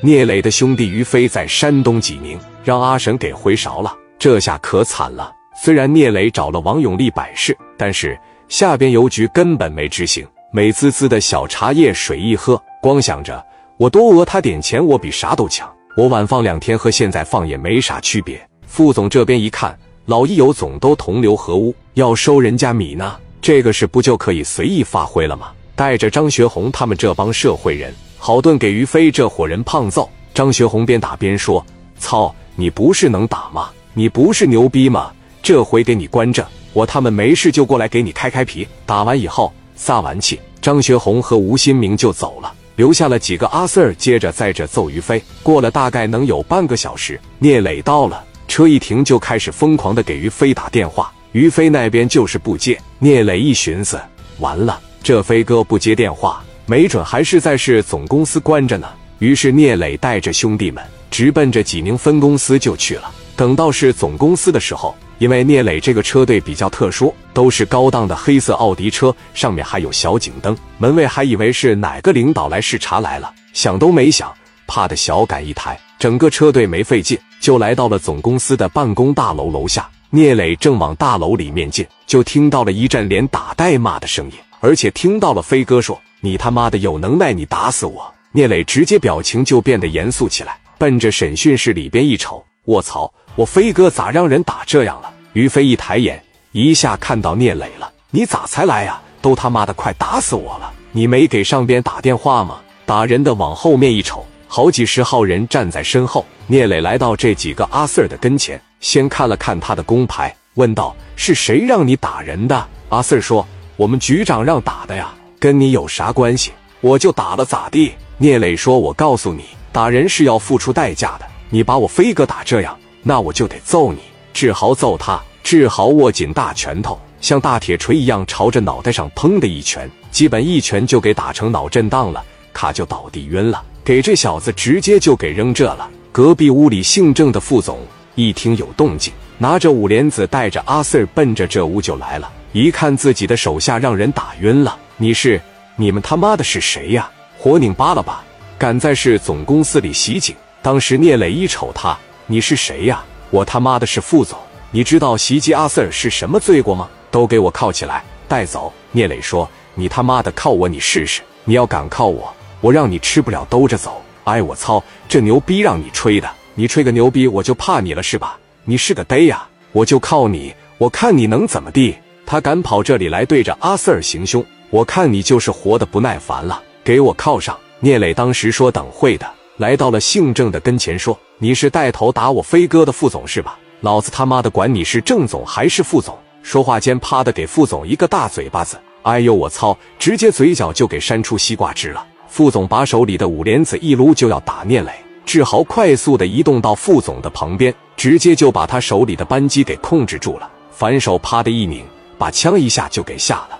[0.00, 5.32] 聂磊的兄弟于飞在山东济宁，让阿神给回勺了，这下可惨了。
[5.60, 8.16] 虽然聂磊找了王永利摆事，但是
[8.48, 10.24] 下边邮局根本没执行。
[10.52, 13.44] 美滋滋的小茶叶水一喝，光想着
[13.76, 15.68] 我多讹他点钱，我比啥都强。
[15.96, 18.40] 我晚放两天和现在放也没啥区别。
[18.68, 19.76] 副总这边一看，
[20.06, 25.48] 老一有总都同流合污，要收人家米呢，这个事不就可以随意发挥了吗？
[25.74, 30.08] 带着张学红他们这帮社会人，好顿给于飞这伙人胖揍。
[30.34, 31.64] 张学红边打边说
[31.98, 33.70] ：“操，你不是能打吗？
[33.94, 35.10] 你不是牛逼吗？
[35.42, 38.66] 这回给你关着，我他们没事就过来给你开开皮。
[38.84, 45.22] 打完以后。”撒完气，张学红和吴新明就走了，留下了几个阿 Sir，接着在这揍于飞。
[45.40, 51.12] 过了大概能有半个小时，聂磊到了，车一停就开始疯狂的给于飞打电话。
[51.30, 52.76] 于飞那边就是不接。
[52.98, 54.00] 聂磊一寻思，
[54.40, 58.86] 完了，这飞哥不接电话，没准还是在市总公司关着呢。
[59.18, 63.10] 于是聂磊带着兄弟们直奔着济宁分公司就去了。
[63.34, 64.94] 等到市总公司的时候。
[65.18, 70.56] 因为聂磊这个车队比较特殊，都是高档的黑色奥迪车，上面还有小警灯。
[70.78, 74.32] 门卫还以为是哪个领导来视察来了，想都没想，
[74.68, 79.88] 啪的小赶一台，整个车队没费劲就来到了总公司的办公大楼楼下。
[80.10, 93.12] 聂磊正往大楼里面进，就听到了一阵连打带骂的声音，而且听到了飞哥说：“你他妈的有能耐，你打死我！”聂磊直接表情就变得严肃起来，奔着审讯室里边一瞅，卧槽！
[93.36, 95.12] 我飞哥咋让人打这样了？
[95.32, 97.90] 于飞一抬眼，一下看到聂磊了。
[98.10, 99.00] 你咋才来呀？
[99.20, 100.72] 都他妈的快打死我了！
[100.92, 102.60] 你没给上边打电话吗？
[102.84, 106.24] 打人的往后面一瞅，好几十号人站在身后。
[106.46, 116.52] 聂磊来到这几个阿 Sir 的跟前，先看了看他的工牌，问道：“是谁让你打人的？”阿 Sir 说：“我们局长让打的呀，跟你有啥关系？
[116.80, 121.26] 我就打了咋地？”聂磊说：“我告诉你，打人是要付出代价的。
[121.50, 124.00] 你把我飞哥打这样。”那我就得揍你！
[124.34, 132.22] 志豪揍他，志豪握紧大拳头，像大铁锤一样朝着脑袋上砰的一拳，基本一拳就给打成脑震荡了，
[132.52, 133.62] 他就倒地晕了。
[133.84, 135.88] 给这小子直接就给扔这了。
[136.10, 137.78] 隔壁屋里姓郑的副总
[138.16, 142.30] 一听有动静，拿着五莲子带着阿 Sir 奔着这屋就来了。
[142.52, 145.40] 一看自己的手下让人打晕了，你是
[145.76, 147.08] 你们他妈的是谁呀？
[147.38, 148.24] 活拧巴了吧？
[148.58, 150.34] 敢在市总公司里袭警？
[150.60, 151.96] 当时聂磊一瞅他。
[152.26, 153.04] 你是谁呀？
[153.30, 154.36] 我他妈的是副总！
[154.72, 156.88] 你知道袭击阿 Sir 是什么罪过吗？
[157.12, 158.72] 都给我铐起来，带走！
[158.90, 161.22] 聂磊说：“你他妈的铐我，你试试！
[161.44, 166.28] 你要敢铐我，我让你吃不了兜着走！”哎，我操，这牛逼让你吹的！
[166.56, 168.36] 你吹个牛逼，我就怕你了是吧？
[168.64, 169.46] 你是个呆呀！
[169.70, 171.96] 我就靠你，我看你能怎么地！
[172.26, 176.62] 他敢跑这里来对着阿 Sir 行凶，我看你就是活的不耐烦了！
[176.84, 177.56] 给我铐上！
[177.80, 183.58] 聂磊当时说：“等会的。”来到了姓郑的跟前，说：“你是带头打我飞哥的副总是吧？
[183.80, 188.78] 老子他妈的管你是郑总还是副总！”说话间，啪的给副总一个大嘴巴子。
[189.02, 189.76] 哎呦我操！
[189.98, 192.06] 直接嘴角就给扇出西瓜汁了。
[192.28, 194.92] 副总把手里的五莲子一撸，就要打聂磊。
[195.24, 200.50] 志豪快速的移动到副总的旁边，直接就把他手里的扳机给控制住了。
[200.70, 201.84] 反手啪的一拧，
[202.18, 203.58] 把枪一下就给下了。